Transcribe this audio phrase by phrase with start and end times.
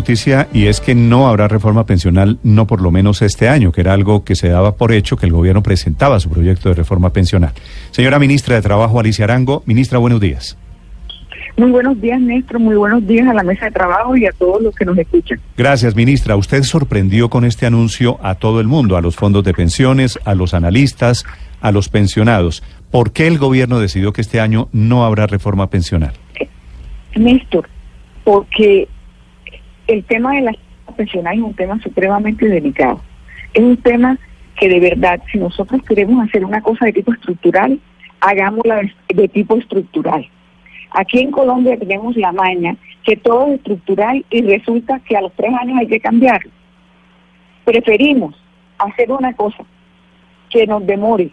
[0.00, 3.82] noticia y es que no habrá reforma pensional, no por lo menos este año, que
[3.82, 7.12] era algo que se daba por hecho que el gobierno presentaba su proyecto de reforma
[7.12, 7.52] pensional.
[7.90, 10.56] Señora ministra de Trabajo, Alicia Arango, ministra, buenos días.
[11.58, 12.60] Muy buenos días, Néstor.
[12.60, 15.38] Muy buenos días a la mesa de trabajo y a todos los que nos escuchan.
[15.58, 16.34] Gracias, ministra.
[16.34, 20.34] Usted sorprendió con este anuncio a todo el mundo, a los fondos de pensiones, a
[20.34, 21.26] los analistas,
[21.60, 22.62] a los pensionados.
[22.90, 26.14] ¿Por qué el gobierno decidió que este año no habrá reforma pensional?
[27.14, 27.68] Néstor,
[28.24, 28.88] porque
[29.90, 30.52] el tema de la
[30.96, 33.00] pensional es un tema supremamente delicado.
[33.54, 34.18] Es un tema
[34.56, 37.80] que de verdad, si nosotros queremos hacer una cosa de tipo estructural,
[38.20, 40.28] hagámosla de tipo estructural.
[40.92, 45.32] Aquí en Colombia tenemos la maña que todo es estructural y resulta que a los
[45.34, 46.50] tres años hay que cambiarlo.
[47.64, 48.34] Preferimos
[48.78, 49.64] hacer una cosa
[50.50, 51.30] que nos demore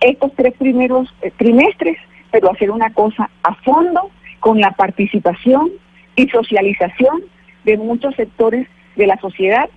[0.00, 1.96] estos tres primeros eh, trimestres,
[2.30, 4.10] pero hacer una cosa a fondo
[4.40, 5.70] con la participación
[6.16, 7.22] y socialización
[7.64, 9.68] de muchos sectores de la sociedad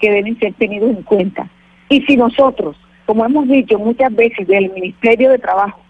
[0.00, 1.48] que deben ser tenidos en cuenta.
[1.88, 5.80] Y si nosotros, como hemos dicho muchas veces del Ministerio de Trabajo,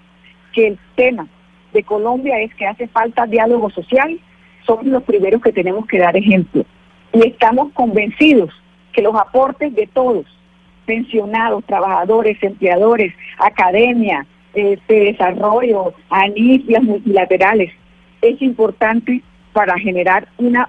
[0.53, 1.27] que el tema
[1.73, 4.19] de Colombia es que hace falta diálogo social,
[4.67, 6.65] somos los primeros que tenemos que dar ejemplo.
[7.13, 8.51] Y estamos convencidos
[8.93, 10.27] que los aportes de todos,
[10.87, 17.73] pensionados, trabajadores, empleadores, academia, este desarrollo, ANIF, las multilaterales,
[18.23, 20.69] es importante para generar una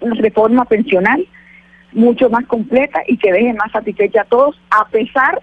[0.00, 1.26] reforma pensional
[1.92, 5.42] mucho más completa y que deje más satisfecha a todos, a pesar,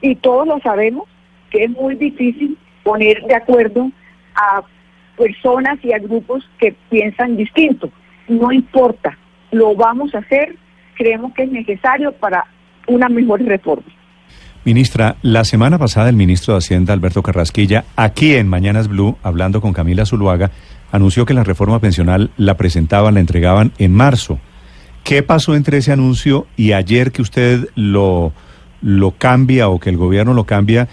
[0.00, 1.08] y todos lo sabemos,
[1.50, 3.90] que es muy difícil poner de acuerdo
[4.34, 4.62] a
[5.16, 7.90] personas y a grupos que piensan distinto.
[8.28, 9.16] No importa,
[9.50, 10.56] lo vamos a hacer,
[10.96, 12.44] creemos que es necesario para
[12.86, 13.86] una mejor reforma.
[14.64, 19.60] Ministra, la semana pasada el ministro de Hacienda, Alberto Carrasquilla, aquí en Mañanas Blue, hablando
[19.60, 20.50] con Camila Zuluaga,
[20.94, 24.38] anunció que la reforma pensional la presentaban, la entregaban en marzo.
[25.02, 28.32] ¿Qué pasó entre ese anuncio y ayer que usted lo,
[28.80, 30.86] lo cambia o que el gobierno lo cambia?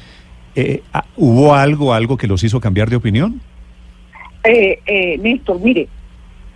[0.56, 3.42] Eh, ah, ¿Hubo algo, algo que los hizo cambiar de opinión?
[4.44, 5.88] Eh, eh, Néstor, mire,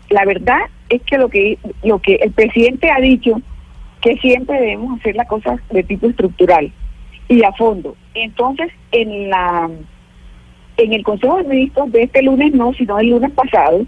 [0.09, 3.39] la verdad es que lo que lo que el presidente ha dicho
[4.01, 6.71] que siempre debemos hacer las cosas de tipo estructural
[7.29, 7.95] y a fondo.
[8.15, 9.69] Entonces, en la
[10.77, 13.85] en el Consejo de Ministros de este lunes no, sino el lunes pasado,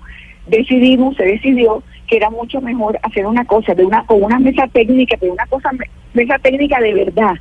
[0.48, 4.68] decidimos, se decidió que era mucho mejor hacer una cosa, de una con una mesa
[4.68, 5.72] técnica, de una cosa
[6.14, 7.36] mesa técnica de verdad,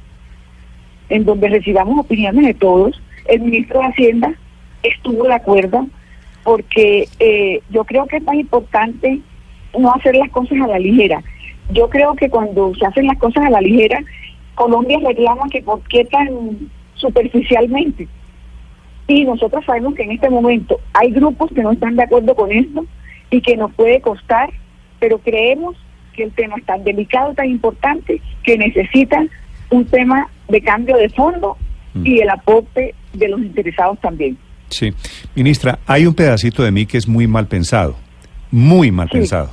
[1.08, 3.00] en donde recibamos opiniones de todos.
[3.26, 4.34] El ministro de Hacienda
[4.82, 5.86] estuvo de acuerdo
[6.42, 9.20] porque eh, yo creo que es más importante
[9.78, 11.22] no hacer las cosas a la ligera.
[11.70, 14.00] Yo creo que cuando se hacen las cosas a la ligera,
[14.54, 15.80] Colombia reclama que por
[16.94, 18.08] superficialmente.
[19.08, 22.50] Y nosotros sabemos que en este momento hay grupos que no están de acuerdo con
[22.50, 22.84] esto
[23.30, 24.50] y que nos puede costar,
[24.98, 25.76] pero creemos
[26.14, 29.30] que el tema es tan delicado, tan importante, que necesitan
[29.70, 31.56] un tema de cambio de fondo
[31.94, 32.22] y mm.
[32.22, 34.36] el aporte de los interesados también.
[34.68, 34.92] Sí,
[35.34, 37.96] ministra, hay un pedacito de mí que es muy mal pensado,
[38.50, 39.50] muy mal pensado.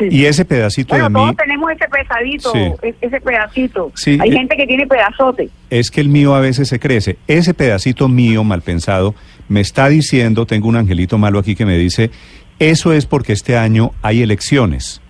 [0.00, 1.14] Y ese pedacito de mí...
[1.14, 2.52] todos tenemos ese pesadito,
[3.00, 3.92] ese pedacito.
[4.20, 5.48] Hay eh, gente que tiene pedazote.
[5.70, 7.18] Es que el mío a veces se crece.
[7.26, 9.14] Ese pedacito mío mal pensado
[9.48, 12.10] me está diciendo, tengo un angelito malo aquí que me dice,
[12.58, 15.00] eso es porque este año hay elecciones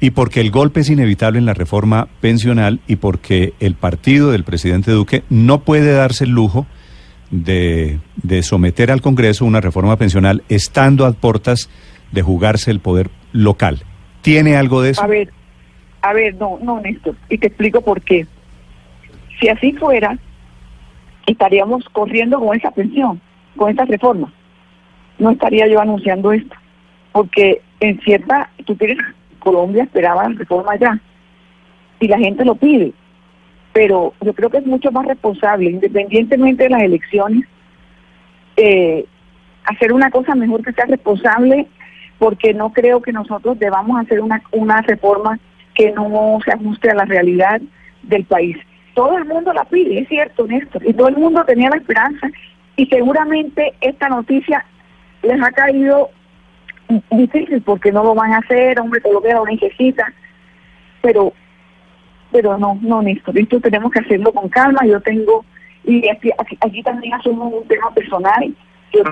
[0.00, 4.44] y porque el golpe es inevitable en la reforma pensional y porque el partido del
[4.44, 6.66] presidente Duque no puede darse el lujo
[7.30, 11.70] de, de someter al Congreso una reforma pensional estando a puertas
[12.10, 13.84] de jugarse el poder local.
[14.22, 15.02] ¿Tiene algo de eso?
[15.02, 15.30] A ver,
[16.00, 18.26] a ver, no, no, Néstor, y te explico por qué.
[19.40, 20.16] Si así fuera,
[21.26, 23.20] estaríamos corriendo con esa pensión,
[23.56, 24.32] con esa reforma.
[25.18, 26.54] No estaría yo anunciando esto,
[27.12, 28.98] porque en cierta, tú tienes,
[29.40, 30.98] Colombia esperaba la reforma ya,
[32.00, 32.92] y la gente lo pide,
[33.72, 37.44] pero yo creo que es mucho más responsable, independientemente de las elecciones,
[38.56, 39.04] eh,
[39.64, 41.66] hacer una cosa mejor que sea responsable
[42.22, 45.40] porque no creo que nosotros debamos hacer una, reforma
[45.74, 47.60] que no se ajuste a la realidad
[48.04, 48.56] del país.
[48.94, 52.28] Todo el mundo la pide, es cierto, Néstor, y todo el mundo tenía la esperanza
[52.76, 54.64] y seguramente esta noticia
[55.24, 56.10] les ha caído
[57.10, 60.06] difícil porque no lo van a hacer, hombre, todo lo necesita,
[61.00, 61.32] pero
[62.30, 65.44] pero no, no, Néstor, esto tenemos que hacerlo con calma, yo tengo,
[65.82, 66.30] y aquí,
[66.60, 68.54] aquí, también hacemos un tema personal,
[68.92, 69.02] yo,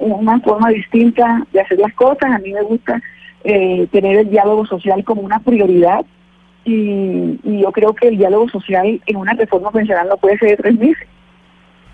[0.00, 3.00] una forma distinta de hacer las cosas, a mí me gusta
[3.44, 6.04] eh, tener el diálogo social como una prioridad,
[6.64, 10.50] y, y yo creo que el diálogo social en una reforma pensional no puede ser
[10.50, 11.08] de tres meses.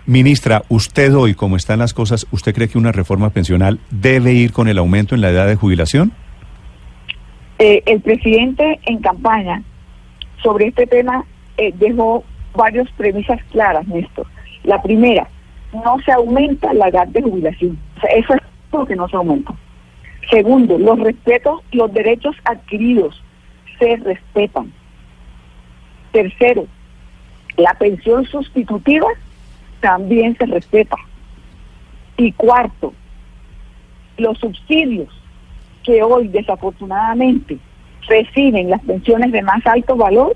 [0.05, 4.53] Ministra, usted hoy, como están las cosas, ¿usted cree que una reforma pensional debe ir
[4.53, 6.13] con el aumento en la edad de jubilación?
[7.59, 9.63] Eh, el presidente en campaña
[10.41, 11.25] sobre este tema
[11.57, 12.23] eh, dejó
[12.55, 14.27] varias premisas claras, Néstor.
[14.63, 15.27] La primera,
[15.83, 17.77] no se aumenta la edad de jubilación.
[18.15, 18.41] eso es
[18.71, 19.53] lo que no se aumenta.
[20.29, 23.21] Segundo, los respetos, los derechos adquiridos
[23.79, 24.73] se respetan.
[26.11, 26.67] Tercero,
[27.55, 29.07] la pensión sustitutiva
[29.79, 30.95] también se respeta.
[32.17, 32.93] Y cuarto,
[34.17, 35.09] los subsidios
[35.83, 37.57] que hoy desafortunadamente
[38.07, 40.35] reciben las pensiones de más alto valor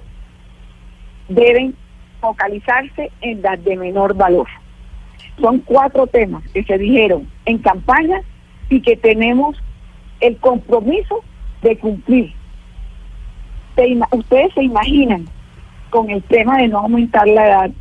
[1.27, 1.75] deben
[2.19, 4.47] focalizarse en las de menor valor.
[5.39, 8.21] Son cuatro temas que se dijeron en campaña
[8.69, 9.57] y que tenemos
[10.19, 11.23] el compromiso
[11.61, 12.33] de cumplir.
[14.11, 15.25] ustedes se imaginan
[15.89, 17.71] con el tema de no aumentar la edad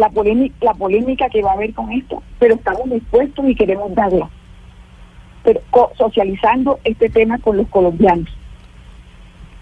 [0.00, 3.94] la polémica, la polémica que va a haber con esto, pero estamos dispuestos y queremos
[3.94, 4.28] darla,
[5.44, 5.60] pero
[5.96, 8.28] socializando este tema con los colombianos.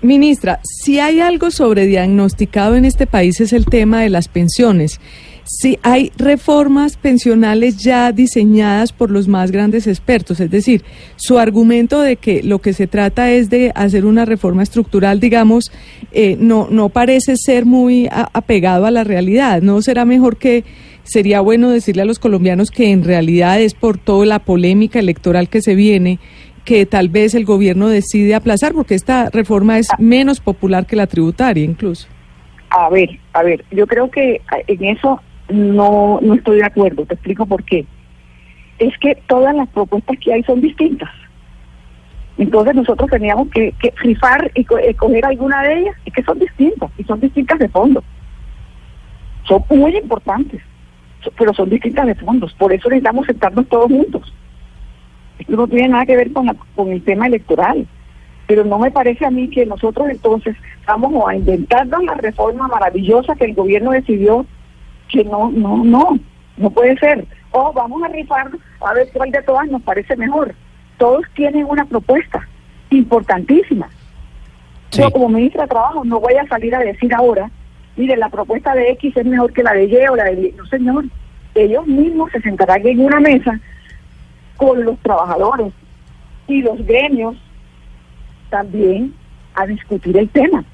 [0.01, 5.01] Ministra, si hay algo sobrediagnosticado en este país es el tema de las pensiones.
[5.45, 10.85] Si hay reformas pensionales ya diseñadas por los más grandes expertos, es decir,
[11.17, 15.73] su argumento de que lo que se trata es de hacer una reforma estructural, digamos,
[16.13, 19.63] eh, no, no parece ser muy apegado a la realidad.
[19.63, 20.65] ¿No será mejor que
[21.03, 25.49] sería bueno decirle a los colombianos que en realidad es por toda la polémica electoral
[25.49, 26.21] que se viene
[26.69, 31.07] que tal vez el gobierno decide aplazar porque esta reforma es menos popular que la
[31.07, 32.07] tributaria incluso.
[32.69, 35.19] A ver, a ver, yo creo que en eso
[35.49, 37.87] no, no estoy de acuerdo, te explico por qué.
[38.79, 41.09] Es que todas las propuestas que hay son distintas.
[42.37, 46.91] Entonces nosotros teníamos que, que rifar y escoger alguna de ellas, y que son distintas,
[46.99, 48.05] y son distintas de fondo.
[49.45, 50.61] Son muy importantes,
[51.39, 52.53] pero son distintas de fondos.
[52.59, 54.35] Por eso necesitamos sentarnos todos juntos
[55.39, 57.87] esto no tiene nada que ver con, con el tema electoral.
[58.47, 60.57] Pero no me parece a mí que nosotros entonces
[60.87, 64.47] vamos a inventarnos la reforma maravillosa que el gobierno decidió
[65.09, 66.19] que no, no, no,
[66.57, 67.27] no puede ser.
[67.51, 68.51] O vamos a rifar
[68.81, 70.55] a ver cuál de todas nos parece mejor.
[70.97, 72.47] Todos tienen una propuesta
[72.91, 73.89] importantísima.
[74.91, 77.51] Yo como ministra de Trabajo no voy a salir a decir ahora,
[77.97, 80.53] mire, la propuesta de X es mejor que la de Y o la de Y.
[80.57, 81.05] No, señor.
[81.55, 83.61] Ellos mismos se sentarán en una mesa
[84.59, 85.73] con los trabajadores
[86.49, 87.37] y los gremios
[88.51, 89.15] también
[89.55, 90.65] a discutir el tema,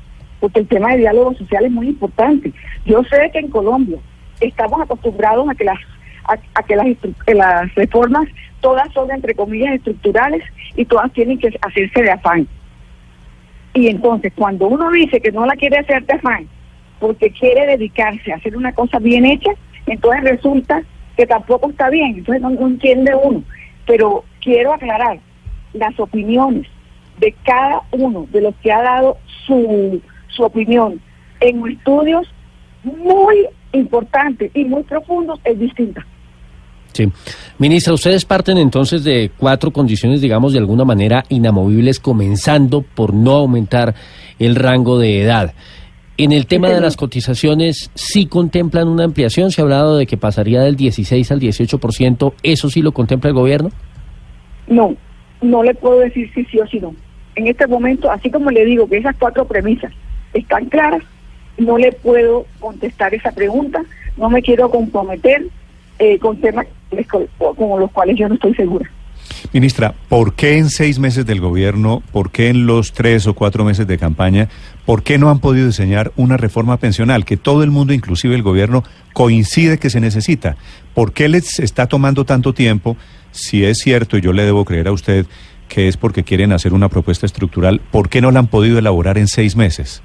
[0.40, 2.52] porque el tema de diálogo social es muy importante.
[2.86, 3.98] Yo sé que en Colombia
[4.40, 5.78] estamos acostumbrados a que las
[6.26, 6.86] a, que las,
[7.26, 8.26] las reformas
[8.60, 10.42] todas son entre comillas estructurales
[10.74, 12.48] y todas tienen que hacerse de afán.
[13.74, 16.48] Y entonces cuando uno dice que no la quiere hacer de afán
[16.98, 19.50] porque quiere dedicarse a hacer una cosa bien hecha,
[19.86, 20.82] entonces resulta
[21.18, 23.42] que tampoco está bien, entonces no entiende uno
[23.86, 25.18] pero quiero aclarar
[25.72, 26.66] las opiniones
[27.18, 31.00] de cada uno de los que ha dado su, su opinión
[31.40, 32.26] en estudios
[32.82, 36.04] muy importantes y muy profundos es distinta.
[36.92, 37.10] Sí.
[37.58, 43.32] Ministra, ustedes parten entonces de cuatro condiciones, digamos, de alguna manera inamovibles, comenzando por no
[43.32, 43.96] aumentar
[44.38, 45.54] el rango de edad.
[46.16, 49.50] En el tema de las cotizaciones, ¿sí contemplan una ampliación?
[49.50, 52.34] Se ha hablado de que pasaría del 16 al 18%.
[52.44, 53.70] ¿Eso sí lo contempla el gobierno?
[54.68, 54.94] No,
[55.42, 56.94] no le puedo decir si sí o si no.
[57.34, 59.92] En este momento, así como le digo que esas cuatro premisas
[60.34, 61.02] están claras,
[61.58, 63.82] no le puedo contestar esa pregunta.
[64.16, 65.48] No me quiero comprometer
[65.98, 66.66] eh, con temas
[67.56, 68.88] con los cuales yo no estoy segura.
[69.54, 73.64] Ministra, ¿por qué en seis meses del gobierno, por qué en los tres o cuatro
[73.64, 74.48] meses de campaña,
[74.84, 78.42] por qué no han podido diseñar una reforma pensional que todo el mundo, inclusive el
[78.42, 78.82] gobierno,
[79.12, 80.56] coincide que se necesita?
[80.92, 82.96] ¿Por qué les está tomando tanto tiempo?
[83.30, 85.24] Si es cierto, y yo le debo creer a usted
[85.68, 89.18] que es porque quieren hacer una propuesta estructural, ¿por qué no la han podido elaborar
[89.18, 90.02] en seis meses?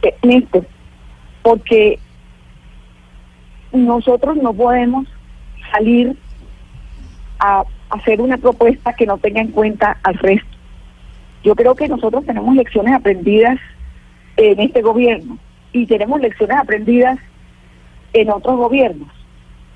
[0.00, 0.46] Eh,
[1.42, 1.98] porque
[3.70, 5.06] nosotros no podemos
[5.70, 6.16] salir
[7.38, 10.48] a hacer una propuesta que no tenga en cuenta al resto.
[11.44, 13.58] Yo creo que nosotros tenemos lecciones aprendidas
[14.36, 15.38] en este gobierno
[15.72, 17.18] y tenemos lecciones aprendidas
[18.12, 19.08] en otros gobiernos.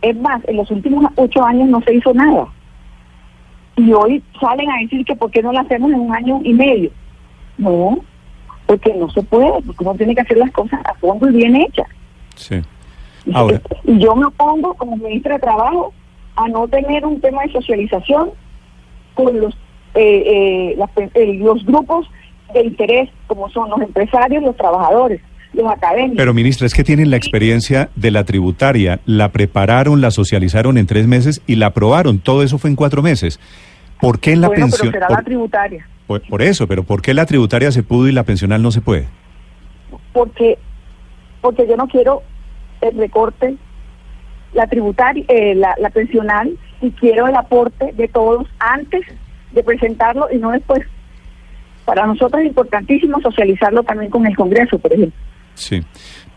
[0.00, 2.48] Es más, en los últimos ocho años no se hizo nada.
[3.76, 6.52] Y hoy salen a decir que por qué no lo hacemos en un año y
[6.52, 6.90] medio.
[7.56, 7.98] No,
[8.66, 11.56] porque no se puede, porque uno tiene que hacer las cosas a fondo y bien
[11.56, 11.86] hechas.
[12.36, 12.60] Sí.
[13.32, 13.60] Ahora.
[13.84, 15.92] Y yo me opongo como ministra de Trabajo
[16.36, 18.30] a no tener un tema de socialización
[19.14, 19.54] con los
[19.94, 22.08] eh, eh, eh, los grupos
[22.54, 25.20] de interés, como son los empresarios, los trabajadores,
[25.52, 26.16] los académicos.
[26.16, 30.86] Pero ministra, es que tienen la experiencia de la tributaria, la prepararon, la socializaron en
[30.86, 32.20] tres meses y la aprobaron.
[32.20, 33.38] Todo eso fue en cuatro meses.
[34.00, 34.90] ¿Por qué en la pensión?
[34.92, 35.86] Pero será la tributaria.
[36.06, 39.06] Por, eso, pero ¿por qué la tributaria se pudo y la pensional no se puede?
[40.12, 40.58] Porque,
[41.40, 42.22] porque yo no quiero
[42.80, 43.56] el recorte,
[44.52, 49.02] la tributaria, eh, la, la pensional, y quiero el aporte de todos antes
[49.52, 50.82] de presentarlo y no después.
[51.84, 55.18] Para nosotros es importantísimo socializarlo también con el Congreso, por ejemplo.
[55.54, 55.82] Sí.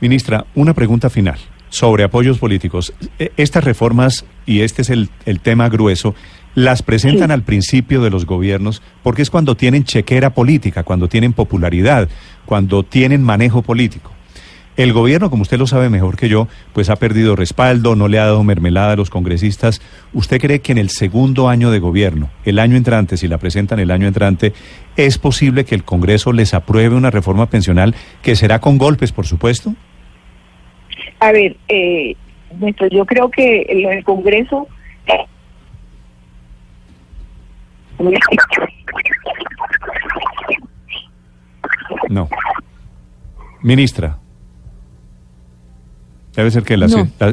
[0.01, 1.37] Ministra, una pregunta final
[1.69, 2.93] sobre apoyos políticos.
[3.19, 6.15] E, estas reformas, y este es el, el tema grueso,
[6.55, 11.33] las presentan al principio de los gobiernos porque es cuando tienen chequera política, cuando tienen
[11.33, 12.07] popularidad,
[12.45, 14.14] cuando tienen manejo político.
[14.77, 18.19] El gobierno, como usted lo sabe mejor que yo, pues ha perdido respaldo, no le
[18.19, 19.81] ha dado mermelada a los congresistas.
[20.13, 23.79] ¿Usted cree que en el segundo año de gobierno, el año entrante, si la presentan
[23.79, 24.51] el año entrante,
[24.97, 29.25] es posible que el Congreso les apruebe una reforma pensional que será con golpes, por
[29.25, 29.73] supuesto?
[31.21, 32.15] A ver, eh,
[32.91, 34.67] yo creo que el Congreso...
[42.09, 42.27] No.
[43.61, 44.17] Ministra.
[46.35, 46.83] Debe ser que el,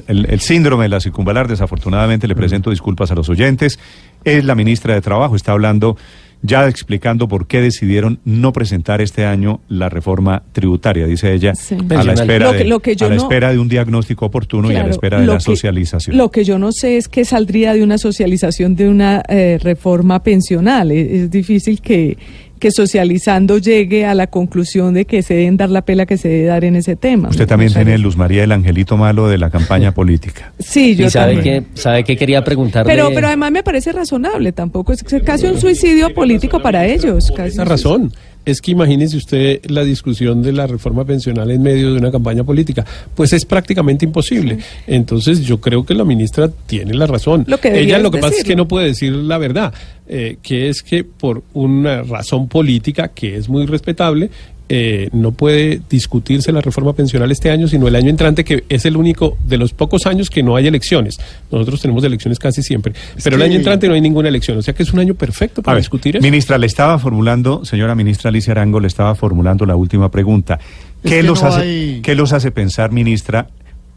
[0.06, 3.78] el, síndrome de la circunvalar, desafortunadamente, le presento disculpas a los oyentes.
[4.24, 5.96] Es la ministra de Trabajo, está hablando,
[6.42, 12.04] ya explicando por qué decidieron no presentar este año la reforma tributaria, dice ella, a,
[12.04, 15.40] la espera, de, la espera de un diagnóstico oportuno y a la espera de la
[15.40, 16.16] socialización.
[16.16, 20.22] Lo que yo no sé es qué saldría de una socialización de una eh, reforma
[20.22, 20.92] pensional.
[20.92, 22.16] es difícil que
[22.62, 26.28] que socializando llegue a la conclusión de que se deben dar la pela que se
[26.28, 27.28] debe dar en ese tema.
[27.28, 30.52] Usted también tiene Luz María el angelito malo de la campaña política.
[30.60, 32.92] Sí, yo ¿Y sabe Que, ¿Sabe qué quería preguntarle?
[32.92, 37.32] Pero, pero además me parece razonable, tampoco es casi un suicidio político para ellos.
[37.34, 38.12] Casi Esa razón
[38.44, 42.44] es que imagínese usted la discusión de la reforma pensional en medio de una campaña
[42.44, 42.84] política.
[43.14, 44.58] Pues es prácticamente imposible.
[44.86, 47.46] Entonces yo creo que la ministra tiene la razón.
[47.62, 49.72] Ella lo que pasa es que no puede decir la verdad,
[50.08, 54.30] eh, que es que por una razón política que es muy respetable,
[54.74, 58.86] eh, no puede discutirse la reforma pensional este año, sino el año entrante, que es
[58.86, 61.20] el único de los pocos años que no hay elecciones.
[61.50, 64.72] Nosotros tenemos elecciones casi siempre, pero el año entrante no hay ninguna elección, o sea
[64.72, 66.22] que es un año perfecto para discutir eso.
[66.22, 70.58] Ministra, le estaba formulando, señora ministra Alicia Arango, le estaba formulando la última pregunta.
[71.04, 73.48] ¿Qué, los, hace, ¿Qué los hace pensar, ministra,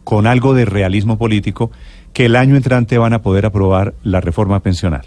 [0.04, 1.70] con algo de realismo político,
[2.12, 5.06] que el año entrante van a poder aprobar la reforma pensional?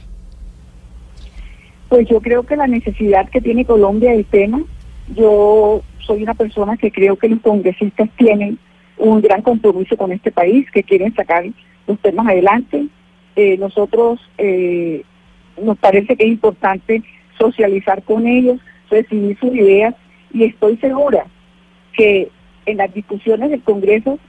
[1.89, 4.61] Pues yo creo que la necesidad que tiene Colombia del tema
[5.15, 8.59] yo soy una persona que creo que los congresistas tienen
[8.97, 11.45] un gran compromiso con este país, que quieren sacar
[11.87, 12.85] los temas adelante.
[13.35, 15.03] Eh, nosotros eh,
[15.61, 17.03] nos parece que es importante
[17.37, 19.95] socializar con ellos, recibir sus ideas
[20.33, 21.25] y estoy segura
[21.93, 22.29] que
[22.65, 24.19] en las discusiones del Congreso,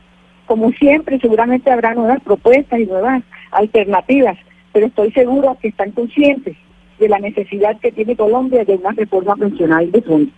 [0.46, 4.38] como siempre, seguramente habrá nuevas propuestas y nuevas alternativas,
[4.72, 6.56] pero estoy segura que están conscientes
[7.00, 10.30] de la necesidad que tiene Colombia de una reforma pensional de fondo.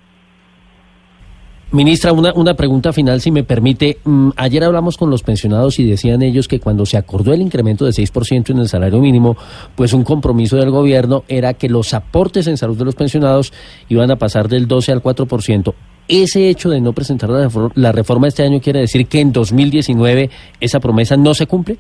[1.73, 3.97] Ministra, una, una pregunta final, si me permite.
[4.05, 7.87] Mm, ayer hablamos con los pensionados y decían ellos que cuando se acordó el incremento
[7.87, 9.39] de 6% en el salario mínimo,
[9.75, 13.55] pues un compromiso del gobierno era que los aportes en salud de los pensionados
[13.89, 15.73] iban a pasar del 12 al 4%.
[16.09, 20.29] ¿Ese hecho de no presentar la, la reforma este año quiere decir que en 2019
[20.61, 21.79] esa promesa no se cumple?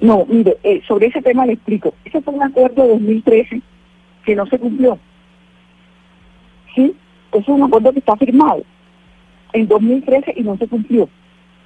[0.00, 1.94] No, mire, eh, sobre ese tema le explico.
[2.04, 3.62] Ese fue un acuerdo de 2013
[4.24, 4.98] que no se cumplió.
[6.74, 6.94] ¿Sí?
[7.32, 8.62] es un acuerdo que está firmado
[9.52, 11.08] en 2013 y no se cumplió.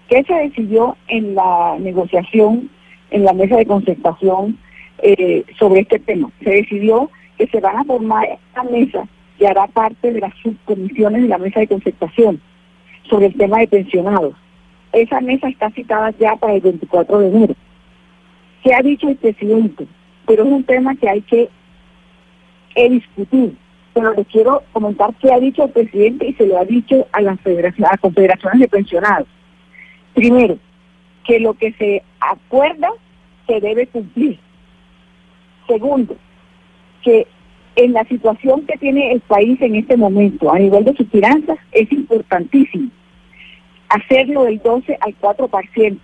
[0.09, 2.71] ¿Qué se decidió en la negociación,
[3.11, 4.59] en la mesa de concertación
[5.03, 6.31] eh, sobre este tema?
[6.43, 9.09] Se decidió que se van a formar esta mesa
[9.39, 12.41] que hará parte de las subcomisiones de la mesa de concertación
[13.09, 14.35] sobre el tema de pensionados.
[14.93, 17.55] Esa mesa está citada ya para el 24 de enero.
[18.63, 19.87] ¿Qué ha dicho el presidente?
[20.27, 21.49] Pero es un tema que hay que
[22.89, 23.57] discutir
[23.93, 27.21] pero les quiero comentar qué ha dicho el presidente y se lo ha dicho a
[27.21, 29.29] las, federaciones, a confederaciones de pensionados.
[30.15, 30.59] Primero,
[31.25, 32.89] que lo que se acuerda
[33.47, 34.39] se debe cumplir.
[35.67, 36.17] Segundo,
[37.03, 37.27] que
[37.77, 41.59] en la situación que tiene el país en este momento a nivel de sus finanzas
[41.73, 42.91] es importantísimo
[43.89, 45.99] hacerlo del 12 al 4%,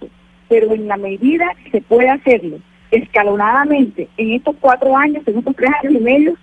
[0.48, 2.58] pero en la medida que se puede hacerlo
[2.90, 6.34] escalonadamente en estos cuatro años, en estos tres años y medio,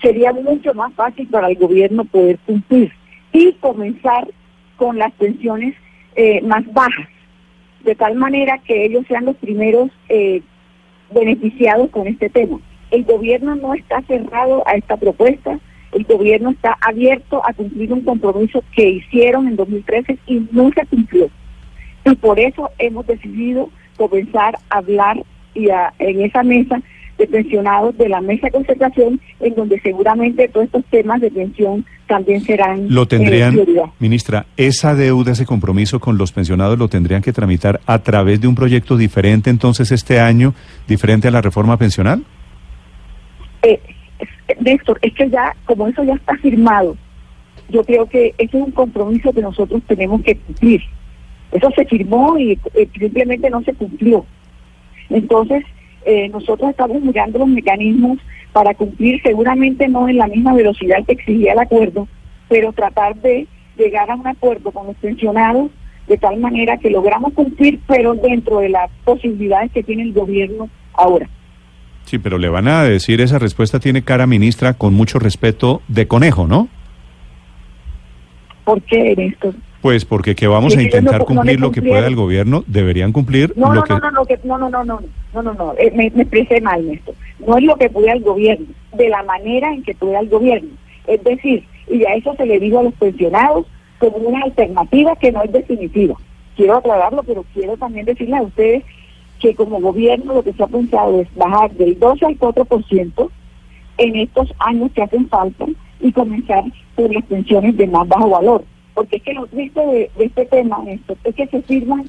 [0.00, 2.92] sería mucho más fácil para el gobierno poder cumplir
[3.32, 4.28] y comenzar
[4.76, 5.74] con las pensiones
[6.16, 7.08] eh, más bajas,
[7.84, 10.42] de tal manera que ellos sean los primeros eh,
[11.12, 12.58] beneficiados con este tema.
[12.90, 15.58] El gobierno no está cerrado a esta propuesta,
[15.92, 20.40] el gobierno está abierto a cumplir un compromiso que hicieron en 2013 y
[20.74, 21.30] se cumplió.
[22.04, 25.22] Y por eso hemos decidido comenzar a hablar
[25.54, 25.68] y
[25.98, 26.80] en esa mesa
[27.18, 31.84] de pensionados de la mesa de concertación, en donde seguramente todos estos temas de pensión
[32.06, 32.86] también serán.
[32.88, 33.58] Lo tendrían,
[33.98, 38.48] ministra, esa deuda, ese compromiso con los pensionados lo tendrían que tramitar a través de
[38.48, 40.54] un proyecto diferente entonces este año,
[40.88, 42.24] diferente a la reforma pensional.
[43.62, 43.80] Eh,
[44.60, 46.96] Néstor, es que ya, como eso ya está firmado,
[47.68, 50.82] yo creo que ese es un compromiso que nosotros tenemos que cumplir.
[51.52, 54.24] Eso se firmó y eh, simplemente no se cumplió.
[55.10, 55.64] Entonces,
[56.04, 58.18] eh, nosotros estamos mirando los mecanismos
[58.52, 62.08] para cumplir, seguramente no en la misma velocidad que exigía el acuerdo,
[62.48, 65.70] pero tratar de llegar a un acuerdo con los pensionados
[66.06, 70.68] de tal manera que logramos cumplir, pero dentro de las posibilidades que tiene el gobierno
[70.94, 71.28] ahora.
[72.04, 76.08] Sí, pero le van a decir, esa respuesta tiene cara, ministra, con mucho respeto de
[76.08, 76.68] conejo, ¿no?
[78.64, 79.54] ¿Por qué, esto?
[79.82, 83.74] Pues porque que vamos a intentar cumplir lo que pueda el gobierno, deberían cumplir no,
[83.74, 84.22] no, No, no, no,
[84.58, 87.12] no, no, no, no, no, me, expresé mal en esto.
[87.44, 90.70] No es lo que pueda el gobierno, de la manera en que pueda el gobierno.
[91.08, 93.66] Es decir, y a eso se le dijo a los pensionados
[93.98, 96.14] como una alternativa que no es definitiva.
[96.56, 98.84] Quiero aclararlo, pero quiero también decirles a ustedes
[99.40, 103.30] que como gobierno lo que se ha pensado es bajar del 2 al 4%
[103.98, 105.66] en estos años que hacen falta
[106.00, 106.62] y comenzar
[106.94, 108.64] por las pensiones de más bajo valor.
[108.94, 112.08] Porque es que lo triste de, este tema esto, es que se firman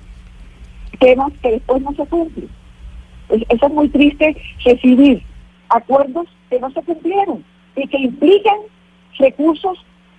[0.99, 2.49] temas que después no se cumplen.
[3.29, 5.23] eso es muy triste recibir
[5.69, 7.43] acuerdos que no se cumplieron
[7.75, 8.57] y que implican
[9.17, 9.77] recursos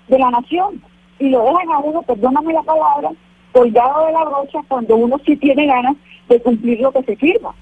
[0.09, 0.83] de la nación
[1.19, 3.11] y lo dejan a uno, perdóname la palabra,
[3.53, 5.97] colgado de la brocha cuando uno sí tiene ganas
[6.29, 7.55] de cumplir lo que se firma.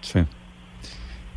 [0.00, 0.20] Sí.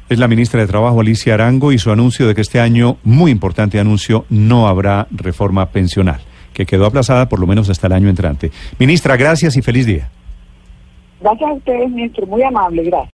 [0.10, 3.32] Es la ministra de Trabajo, Alicia Arango, y su anuncio de que este año, muy
[3.32, 6.22] importante anuncio, no habrá reforma pensional,
[6.54, 8.52] que quedó aplazada por lo menos hasta el año entrante.
[8.78, 10.10] Ministra, gracias y feliz día.
[11.22, 12.26] Gracias a ustedes, ministro.
[12.28, 13.08] Muy amable, gracias.